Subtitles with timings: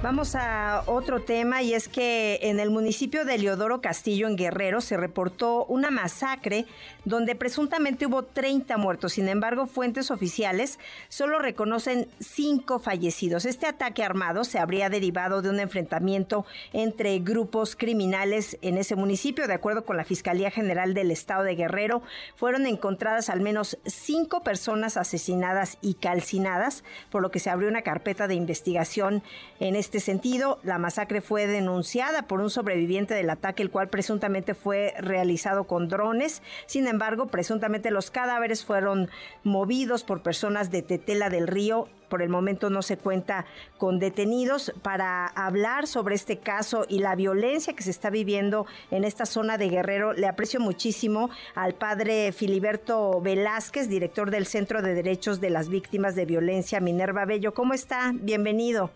[0.00, 4.80] Vamos a otro tema y es que en el municipio de Leodoro Castillo, en Guerrero,
[4.80, 6.66] se reportó una masacre
[7.04, 9.14] donde presuntamente hubo 30 muertos.
[9.14, 13.44] Sin embargo, fuentes oficiales solo reconocen 5 fallecidos.
[13.44, 19.48] Este ataque armado se habría derivado de un enfrentamiento entre grupos criminales en ese municipio.
[19.48, 22.02] De acuerdo con la Fiscalía General del Estado de Guerrero,
[22.36, 27.82] fueron encontradas al menos 5 personas asesinadas y calcinadas, por lo que se abrió una
[27.82, 29.24] carpeta de investigación
[29.58, 33.88] en este este sentido, la masacre fue denunciada por un sobreviviente del ataque, el cual
[33.88, 36.42] presuntamente fue realizado con drones.
[36.66, 39.08] Sin embargo, presuntamente los cadáveres fueron
[39.44, 43.44] movidos por personas de Tetela del Río por el momento no se cuenta
[43.76, 49.04] con detenidos para hablar sobre este caso y la violencia que se está viviendo en
[49.04, 50.14] esta zona de Guerrero.
[50.14, 56.14] Le aprecio muchísimo al padre Filiberto Velázquez, director del Centro de Derechos de las Víctimas
[56.14, 57.52] de Violencia Minerva Bello.
[57.52, 58.12] ¿Cómo está?
[58.14, 58.90] Bienvenido.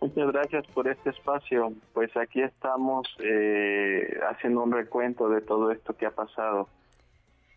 [0.00, 1.72] Muchas gracias por este espacio.
[1.92, 6.68] Pues aquí estamos eh, haciendo un recuento de todo esto que ha pasado.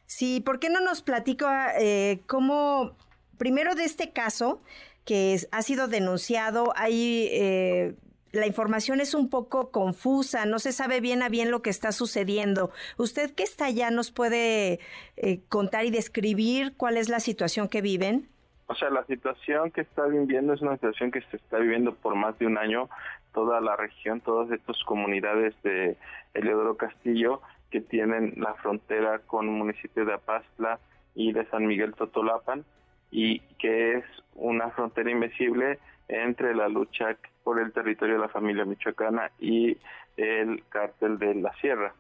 [0.06, 2.97] Sí, ¿por qué no nos platica eh, cómo,
[3.38, 4.62] primero de este caso
[5.06, 7.30] que ha sido denunciado, hay...
[7.31, 7.95] Eh,
[8.31, 11.92] la información es un poco confusa, no se sabe bien a bien lo que está
[11.92, 12.72] sucediendo.
[12.97, 14.80] ¿Usted que está allá nos puede
[15.17, 18.31] eh, contar y describir cuál es la situación que viven?
[18.72, 22.16] O sea, la situación que está viviendo es una situación que se está viviendo por
[22.16, 22.88] más de un año
[23.33, 25.97] toda la región, todas estas comunidades de
[26.33, 30.80] Eleodoro Castillo que tienen la frontera con el municipio de Apastla
[31.16, 32.63] y de San Miguel Totolapan
[33.11, 34.05] y que es
[34.36, 39.78] una frontera invisible entre la lucha por el territorio de la familia michoacana y
[40.16, 41.94] el cártel de la sierra.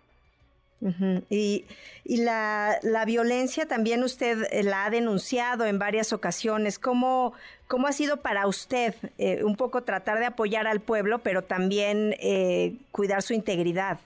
[1.29, 1.65] Y,
[2.03, 6.79] y la, la, violencia también usted eh, la ha denunciado en varias ocasiones.
[6.79, 7.33] ¿Cómo,
[7.67, 12.15] cómo ha sido para usted eh, un poco tratar de apoyar al pueblo, pero también
[12.19, 13.99] eh, cuidar su integridad?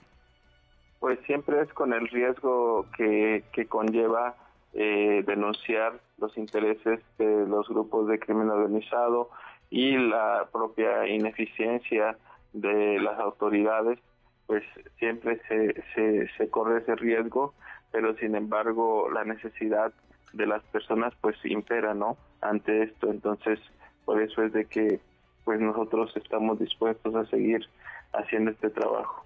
[1.00, 4.34] Pues siempre es con el riesgo que, que conlleva
[4.74, 9.30] denunciar los intereses de los grupos de crimen organizado
[9.70, 12.18] y la propia ineficiencia
[12.52, 13.98] de las autoridades
[14.46, 14.62] pues
[14.98, 17.54] siempre se, se, se corre ese riesgo,
[17.92, 19.92] pero sin embargo la necesidad
[20.32, 22.16] de las personas pues impera, ¿no?
[22.40, 23.58] Ante esto, entonces
[24.04, 25.00] por eso es de que
[25.44, 27.66] pues nosotros estamos dispuestos a seguir
[28.12, 29.24] haciendo este trabajo.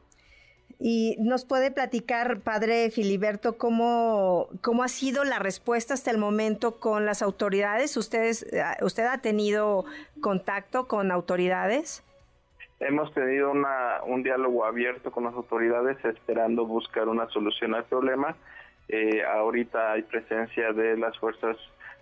[0.82, 6.80] Y nos puede platicar, padre Filiberto, cómo, cómo ha sido la respuesta hasta el momento
[6.80, 7.98] con las autoridades.
[7.98, 8.47] ¿Ustedes,
[8.80, 9.84] ¿Usted ha tenido
[10.22, 12.03] contacto con autoridades?
[12.80, 18.34] Hemos tenido una, un diálogo abierto con las autoridades esperando buscar una solución al problema.
[18.88, 21.58] Eh, ahorita hay presencia de las fuerzas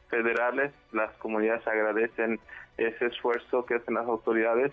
[0.09, 2.39] federales, las comunidades agradecen
[2.77, 4.73] ese esfuerzo que hacen las autoridades,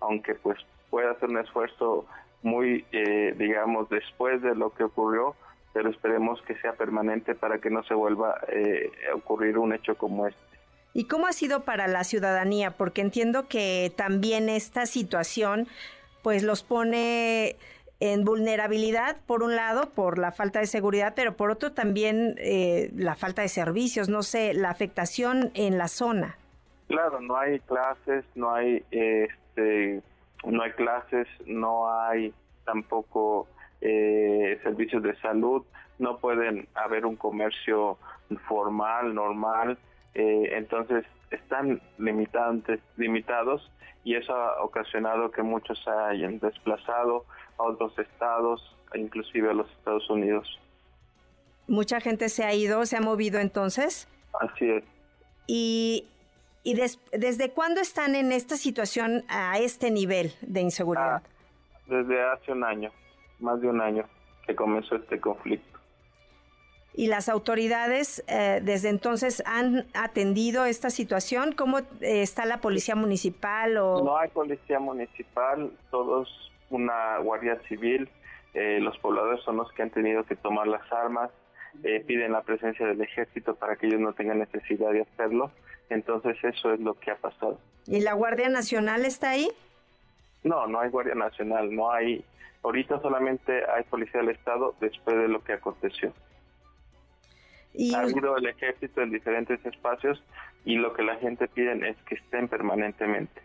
[0.00, 0.58] aunque pues
[0.90, 2.06] pueda ser un esfuerzo
[2.42, 5.34] muy, eh, digamos, después de lo que ocurrió,
[5.72, 9.96] pero esperemos que sea permanente para que no se vuelva eh, a ocurrir un hecho
[9.96, 10.45] como este.
[10.96, 12.70] ¿Y cómo ha sido para la ciudadanía?
[12.70, 15.68] Porque entiendo que también esta situación
[16.22, 17.56] pues los pone
[18.00, 22.90] en vulnerabilidad, por un lado, por la falta de seguridad, pero por otro también eh,
[22.96, 26.38] la falta de servicios, no sé, la afectación en la zona.
[26.88, 30.00] Claro, no hay clases, no hay, este,
[30.46, 32.32] no hay clases, no hay
[32.64, 33.48] tampoco
[33.82, 35.62] eh, servicios de salud,
[35.98, 37.98] no pueden haber un comercio
[38.48, 39.76] formal, normal,
[40.18, 43.70] eh, entonces están limitantes, limitados
[44.02, 47.26] y eso ha ocasionado que muchos se hayan desplazado
[47.58, 48.62] a otros estados,
[48.94, 50.58] inclusive a los Estados Unidos.
[51.68, 54.08] Mucha gente se ha ido, se ha movido entonces.
[54.40, 54.84] Así es.
[55.46, 56.08] ¿Y,
[56.62, 56.80] y
[57.12, 61.22] desde cuándo están en esta situación a este nivel de inseguridad?
[61.22, 61.28] Ah,
[61.88, 62.90] desde hace un año,
[63.38, 64.06] más de un año
[64.46, 65.75] que comenzó este conflicto
[66.96, 71.52] y las autoridades eh, desde entonces han atendido esta situación.
[71.52, 73.76] ¿Cómo eh, está la policía municipal?
[73.76, 74.02] O...
[74.02, 76.28] No hay policía municipal, todos
[76.70, 78.08] una guardia civil.
[78.54, 81.30] Eh, los pobladores son los que han tenido que tomar las armas,
[82.06, 85.52] piden la presencia del ejército para que ellos no tengan necesidad de hacerlo.
[85.90, 87.60] Entonces eso es lo que ha pasado.
[87.86, 89.50] ¿Y la Guardia Nacional está ahí?
[90.42, 92.24] No, no hay Guardia Nacional, no hay.
[92.62, 96.14] Ahorita solamente hay policía del Estado después de lo que aconteció.
[97.94, 100.22] Ha habido el ejército en diferentes espacios
[100.64, 103.42] y lo que la gente pide es que estén permanentemente.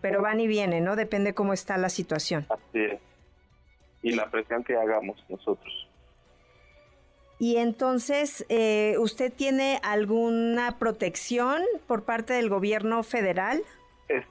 [0.00, 0.96] pero van y vienen, ¿no?
[0.96, 2.46] Depende cómo está la situación.
[2.48, 3.00] Así es.
[4.02, 5.88] Y la presión que hagamos nosotros.
[7.38, 13.62] Y entonces, eh, ¿usted tiene alguna protección por parte del gobierno federal?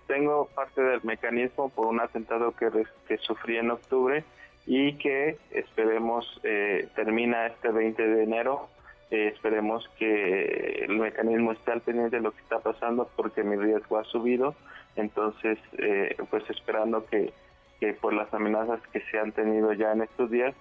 [0.08, 2.70] tengo parte del mecanismo por un atentado que,
[3.08, 4.24] que sufrí en octubre
[4.66, 8.70] y que esperemos eh, termina este 20 de enero.
[9.12, 13.56] Eh, esperemos que el mecanismo esté al pendiente de lo que está pasando porque mi
[13.58, 14.56] riesgo ha subido.
[14.96, 17.34] Entonces, eh, pues esperando que,
[17.80, 20.56] que por las amenazas que se han tenido ya en estos días,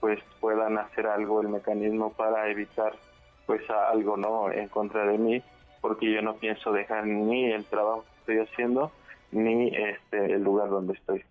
[0.00, 2.92] pues puedan hacer algo el mecanismo para evitar
[3.46, 5.42] pues algo no en contra de mí
[5.84, 8.90] porque yo no pienso dejar ni el trabajo que estoy haciendo
[9.32, 11.22] ni este el lugar donde estoy.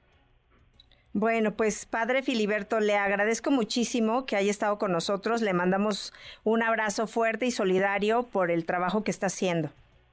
[1.14, 5.42] Bueno, pues padre Filiberto, le agradezco muchísimo que haya estado con nosotros.
[5.42, 6.12] Le mandamos
[6.44, 9.70] un abrazo fuerte y solidario por el trabajo que está haciendo.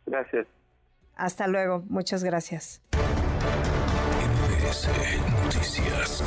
[0.07, 0.47] Gracias.
[1.17, 2.83] Hasta luego, muchas gracias.
[5.43, 6.23] Noticias.